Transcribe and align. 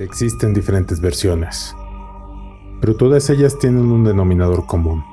Existen 0.00 0.54
diferentes 0.54 0.98
versiones, 0.98 1.76
pero 2.80 2.96
todas 2.96 3.28
ellas 3.28 3.58
tienen 3.58 3.92
un 3.92 4.02
denominador 4.02 4.64
común. 4.64 5.04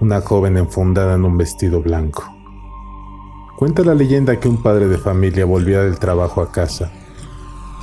Una 0.00 0.20
joven 0.20 0.58
enfundada 0.58 1.14
en 1.14 1.24
un 1.24 1.38
vestido 1.38 1.80
blanco. 1.80 2.22
Cuenta 3.56 3.82
la 3.84 3.94
leyenda 3.94 4.38
que 4.38 4.50
un 4.50 4.62
padre 4.62 4.86
de 4.88 4.98
familia 4.98 5.46
volvía 5.46 5.80
del 5.80 5.98
trabajo 5.98 6.42
a 6.42 6.52
casa 6.52 6.92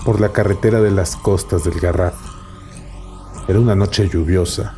por 0.05 0.21
la 0.21 0.29
carretera 0.29 0.81
de 0.81 0.91
las 0.91 1.15
costas 1.15 1.63
del 1.63 1.79
Garraf. 1.79 2.13
Era 3.47 3.59
una 3.59 3.73
noche 3.73 4.07
lluviosa. 4.07 4.75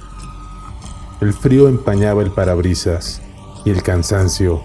El 1.20 1.34
frío 1.34 1.68
empañaba 1.68 2.22
el 2.22 2.32
parabrisas 2.32 3.22
y 3.66 3.72
el 3.72 3.84
cansancio 3.84 4.62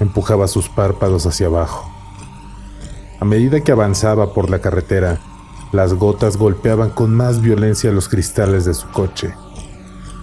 empujaba 0.00 0.48
sus 0.48 0.68
párpados 0.68 1.24
hacia 1.24 1.46
abajo. 1.46 1.90
A 3.20 3.24
medida 3.24 3.62
que 3.62 3.72
avanzaba 3.72 4.34
por 4.34 4.50
la 4.50 4.58
carretera, 4.58 5.18
las 5.74 5.92
gotas 5.92 6.36
golpeaban 6.36 6.90
con 6.90 7.12
más 7.12 7.42
violencia 7.42 7.90
los 7.90 8.08
cristales 8.08 8.64
de 8.64 8.74
su 8.74 8.86
coche, 8.90 9.34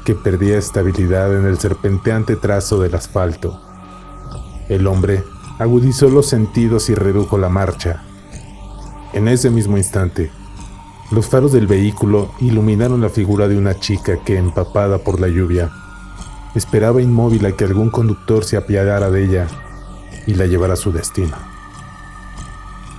que 0.05 0.15
perdía 0.15 0.57
estabilidad 0.57 1.37
en 1.37 1.45
el 1.45 1.59
serpenteante 1.59 2.37
trazo 2.37 2.79
del 2.79 2.95
asfalto. 2.95 3.61
El 4.69 4.87
hombre 4.87 5.25
agudizó 5.59 6.09
los 6.09 6.27
sentidos 6.27 6.89
y 6.89 6.95
redujo 6.95 7.37
la 7.37 7.49
marcha. 7.49 8.01
En 9.11 9.27
ese 9.27 9.49
mismo 9.49 9.75
instante, 9.75 10.31
los 11.11 11.27
faros 11.27 11.51
del 11.51 11.67
vehículo 11.67 12.31
iluminaron 12.39 13.01
la 13.01 13.09
figura 13.09 13.49
de 13.49 13.57
una 13.57 13.77
chica 13.77 14.23
que, 14.23 14.37
empapada 14.37 14.99
por 14.99 15.19
la 15.19 15.27
lluvia, 15.27 15.69
esperaba 16.55 17.01
inmóvil 17.01 17.45
a 17.45 17.51
que 17.51 17.65
algún 17.65 17.89
conductor 17.89 18.45
se 18.45 18.55
apiadara 18.55 19.11
de 19.11 19.25
ella 19.25 19.47
y 20.25 20.35
la 20.35 20.45
llevara 20.45 20.75
a 20.75 20.77
su 20.77 20.93
destino. 20.93 21.50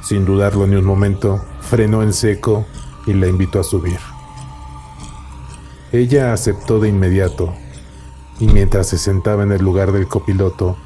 Sin 0.02 0.24
dudarlo 0.24 0.66
ni 0.66 0.76
un 0.76 0.84
momento, 0.84 1.40
frenó 1.60 2.02
en 2.02 2.12
seco 2.12 2.66
y 3.06 3.14
la 3.14 3.28
invitó 3.28 3.60
a 3.60 3.64
subir. 3.64 3.98
Ella 5.92 6.32
aceptó 6.32 6.80
de 6.80 6.88
inmediato 6.88 7.52
y 8.40 8.46
mientras 8.46 8.88
se 8.88 8.98
sentaba 8.98 9.42
en 9.42 9.52
el 9.52 9.62
lugar 9.62 9.92
del 9.92 10.08
copiloto, 10.08 10.76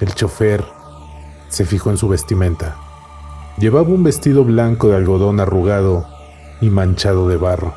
el 0.00 0.14
chofer 0.14 0.64
se 1.48 1.64
fijó 1.64 1.90
en 1.90 1.96
su 1.96 2.08
vestimenta. 2.08 2.76
Llevaba 3.58 3.88
un 3.88 4.02
vestido 4.02 4.44
blanco 4.44 4.88
de 4.88 4.96
algodón 4.96 5.40
arrugado 5.40 6.06
y 6.60 6.70
manchado 6.70 7.28
de 7.28 7.36
barro. 7.36 7.74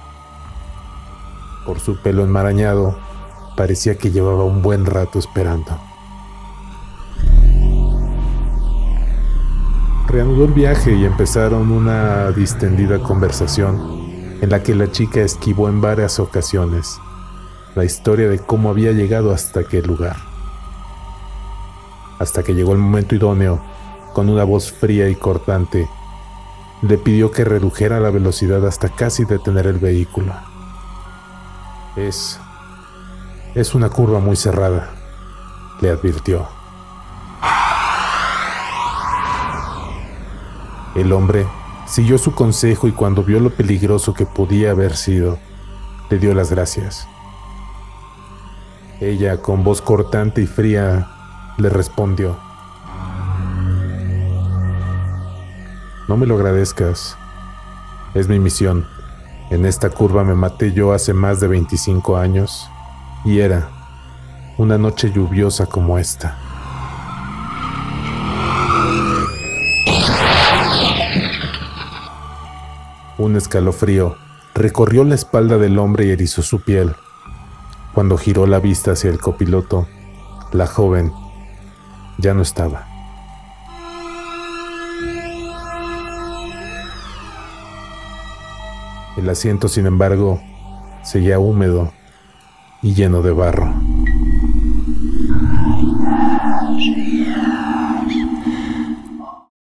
Por 1.66 1.80
su 1.80 2.02
pelo 2.02 2.24
enmarañado, 2.24 2.98
parecía 3.56 3.96
que 3.96 4.12
llevaba 4.12 4.44
un 4.44 4.62
buen 4.62 4.86
rato 4.86 5.20
esperando. 5.20 5.80
Reanudó 10.16 10.46
el 10.46 10.54
viaje 10.54 10.96
y 10.96 11.04
empezaron 11.04 11.74
una 11.74 12.32
distendida 12.32 13.00
conversación 13.00 14.38
en 14.42 14.50
la 14.50 14.64
que 14.64 14.74
la 14.74 14.90
chica 14.90 15.20
esquivó 15.20 15.68
en 15.68 15.82
varias 15.82 16.22
ocasiones 16.22 17.02
la 17.76 17.84
historia 17.84 18.30
de 18.30 18.40
cómo 18.40 18.70
había 18.70 18.94
llegado 18.94 19.34
hasta 19.34 19.60
aquel 19.60 19.86
lugar. 19.86 20.16
Hasta 22.18 22.44
que 22.44 22.54
llegó 22.54 22.72
el 22.72 22.78
momento 22.78 23.14
idóneo, 23.14 23.62
con 24.14 24.30
una 24.30 24.46
voz 24.46 24.72
fría 24.72 25.10
y 25.10 25.16
cortante, 25.16 25.86
le 26.82 26.98
pidió 26.98 27.30
que 27.32 27.44
redujera 27.44 28.00
la 28.00 28.10
velocidad 28.10 28.66
hasta 28.66 28.88
casi 28.88 29.26
detener 29.26 29.68
el 29.68 29.80
vehículo. 29.80 30.32
Es... 31.98 32.40
es 33.54 33.76
una 33.76 33.90
curva 33.90 34.22
muy 34.22 34.38
cerrada, 34.38 34.92
le 35.82 35.90
advirtió. 35.90 36.55
El 40.96 41.12
hombre 41.12 41.46
siguió 41.86 42.18
su 42.18 42.34
consejo 42.34 42.88
y 42.88 42.94
cuando 42.94 43.22
vio 43.24 43.42
lo 43.42 43.50
peligroso 43.50 44.14
que 44.14 44.26
podía 44.26 44.72
haber 44.72 44.96
sido, 44.96 45.38
le 46.10 46.20
dio 46.20 46.34
las 46.34 46.52
gracias. 46.52 47.08
Ella, 49.02 49.42
con 49.42 49.66
voz 49.66 49.82
cortante 49.82 50.42
y 50.42 50.48
fría, 50.48 51.08
le 51.58 51.70
respondió, 51.70 52.38
No 56.08 56.16
me 56.18 56.26
lo 56.26 56.36
agradezcas, 56.36 57.18
es 58.14 58.30
mi 58.30 58.40
misión. 58.40 58.88
En 59.50 59.66
esta 59.66 59.90
curva 59.90 60.24
me 60.24 60.36
maté 60.36 60.72
yo 60.72 60.94
hace 60.94 61.14
más 61.14 61.40
de 61.40 61.48
25 61.48 62.16
años 62.16 62.70
y 63.26 63.40
era 63.40 63.70
una 64.58 64.78
noche 64.78 65.12
lluviosa 65.12 65.66
como 65.66 65.98
esta. 65.98 66.38
Un 73.18 73.36
escalofrío 73.36 74.18
recorrió 74.54 75.04
la 75.04 75.16
espalda 75.16 75.58
del 75.58 75.80
hombre 75.80 76.06
y 76.06 76.12
erizó 76.12 76.42
su 76.42 76.62
piel. 76.62 76.96
Cuando 77.94 78.18
giró 78.18 78.46
la 78.46 78.60
vista 78.60 78.92
hacia 78.92 79.10
el 79.10 79.20
copiloto, 79.20 79.88
la 80.52 80.68
joven 80.68 81.12
ya 82.18 82.34
no 82.34 82.42
estaba. 82.42 82.88
El 89.18 89.30
asiento, 89.30 89.70
sin 89.70 89.86
embargo, 89.86 90.42
seguía 91.04 91.40
húmedo 91.40 91.94
y 92.82 92.94
lleno 92.94 93.22
de 93.22 93.32
barro. 93.32 93.74